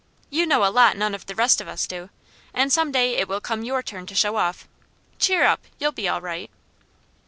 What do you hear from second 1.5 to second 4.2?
of us do, and some day it will come your turn to